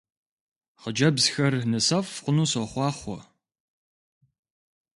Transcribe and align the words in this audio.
Хъыджэбзхэр 0.81 1.53
нысэфӀ 1.71 2.11
хъуну 2.23 2.47
сохъуахъуэ! 2.51 3.19